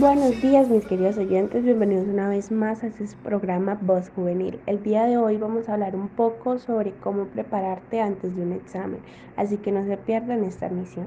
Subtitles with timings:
[0.00, 4.58] Buenos días mis queridos oyentes, bienvenidos una vez más a este programa Voz Juvenil.
[4.64, 8.52] El día de hoy vamos a hablar un poco sobre cómo prepararte antes de un
[8.52, 9.00] examen,
[9.36, 11.06] así que no se pierdan esta misión.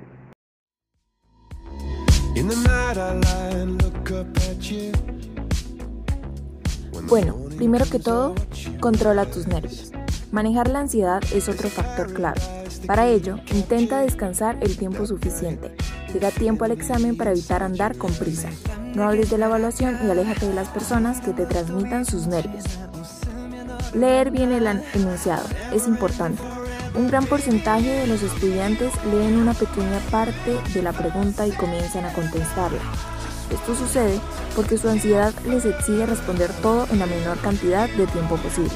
[7.10, 8.36] Bueno, primero que todo,
[8.80, 9.92] controla tus nervios.
[10.32, 12.42] Manejar la ansiedad es otro factor clave.
[12.86, 15.76] Para ello, intenta descansar el tiempo suficiente.
[16.14, 18.50] Llega tiempo al examen para evitar andar con prisa.
[18.96, 22.64] No hables de la evaluación y aléjate de las personas que te transmitan sus nervios.
[23.96, 26.42] Leer bien el enunciado es importante.
[26.96, 32.06] Un gran porcentaje de los estudiantes leen una pequeña parte de la pregunta y comienzan
[32.06, 32.82] a contestarla.
[33.50, 34.20] Esto sucede
[34.56, 38.72] porque su ansiedad les exige responder todo en la menor cantidad de tiempo posible.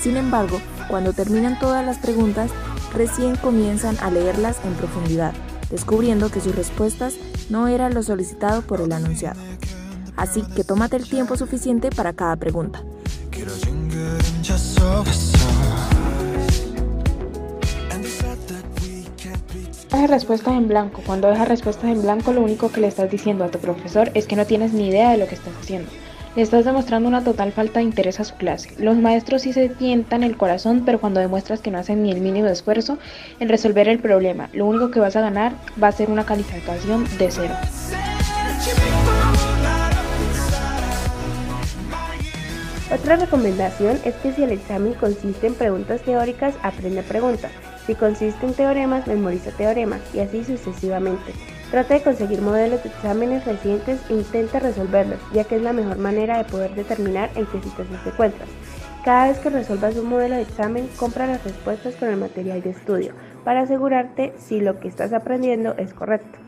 [0.00, 2.50] Sin embargo, cuando terminan todas las preguntas,
[2.92, 5.34] recién comienzan a leerlas en profundidad,
[5.70, 7.14] descubriendo que sus respuestas
[7.48, 9.51] no eran lo solicitado por el anunciado.
[10.16, 12.82] Así que tómate el tiempo suficiente para cada pregunta.
[19.90, 21.02] Deja respuestas en blanco.
[21.04, 24.26] Cuando dejas respuestas en blanco, lo único que le estás diciendo a tu profesor es
[24.26, 25.90] que no tienes ni idea de lo que estás haciendo.
[26.34, 28.70] Le estás demostrando una total falta de interés a su clase.
[28.78, 32.22] Los maestros sí se tientan el corazón, pero cuando demuestras que no hacen ni el
[32.22, 32.98] mínimo esfuerzo
[33.38, 37.04] en resolver el problema, lo único que vas a ganar va a ser una calificación
[37.18, 37.54] de cero.
[42.92, 47.50] Otra recomendación es que si el examen consiste en preguntas teóricas, aprende preguntas.
[47.86, 51.32] Si consiste en teoremas, memoriza teoremas y así sucesivamente.
[51.70, 55.96] Trata de conseguir modelos de exámenes recientes e intenta resolverlos, ya que es la mejor
[55.96, 58.48] manera de poder determinar en qué situación te encuentras.
[59.06, 62.70] Cada vez que resuelvas un modelo de examen, compra las respuestas con el material de
[62.70, 66.38] estudio para asegurarte si lo que estás aprendiendo es correcto.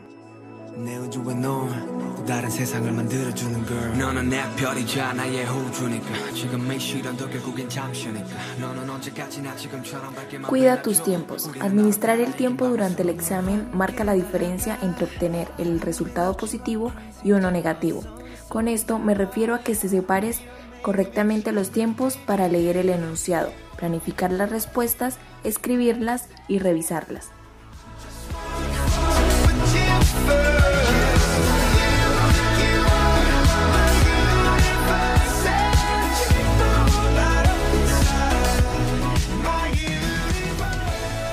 [10.47, 11.49] Cuida tus tiempos.
[11.59, 16.91] Administrar el tiempo durante el examen marca la diferencia entre obtener el resultado positivo
[17.23, 18.01] y uno negativo.
[18.49, 20.41] Con esto me refiero a que se separes
[20.81, 27.29] correctamente los tiempos para leer el enunciado, planificar las respuestas, escribirlas y revisarlas.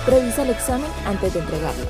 [0.07, 1.87] Revisa el examen antes de entregarlo.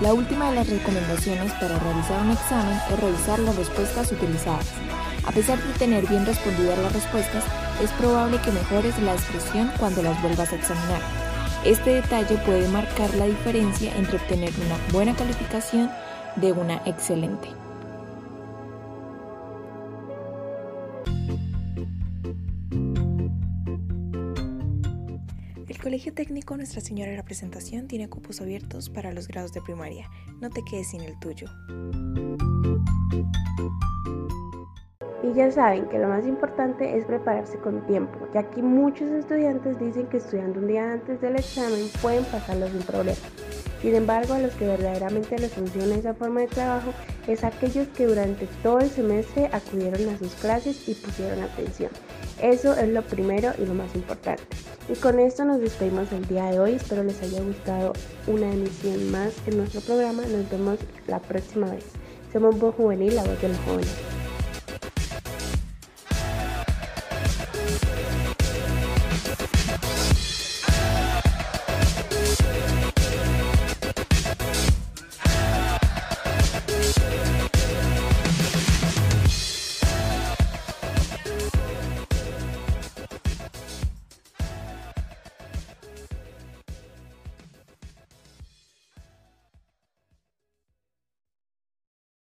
[0.00, 4.66] La última de las recomendaciones para realizar un examen es revisar las respuestas utilizadas.
[5.26, 7.42] A pesar de tener bien respondidas las respuestas,
[7.82, 11.00] es probable que mejores la expresión cuando las vuelvas a examinar.
[11.64, 15.90] Este detalle puede marcar la diferencia entre obtener una buena calificación
[16.36, 17.48] de una excelente.
[25.86, 30.10] Colegio Técnico Nuestra Señora de la Presentación tiene cupos abiertos para los grados de primaria.
[30.40, 31.46] No te quedes sin el tuyo.
[35.22, 39.78] Y ya saben que lo más importante es prepararse con tiempo, ya que muchos estudiantes
[39.78, 43.18] dicen que estudiando un día antes del examen pueden pasarlo sin problema.
[43.80, 46.92] Sin embargo, a los que verdaderamente les funciona esa forma de trabajo
[47.28, 51.92] es aquellos que durante todo el semestre acudieron a sus clases y pusieron atención.
[52.40, 54.42] Eso es lo primero y lo más importante.
[54.88, 56.72] Y con esto nos despedimos el día de hoy.
[56.74, 57.92] Espero les haya gustado
[58.26, 60.22] una emisión más en nuestro programa.
[60.22, 61.84] Nos vemos la próxima vez.
[62.32, 64.15] Somos Voz Juvenil, la voz de los jóvenes.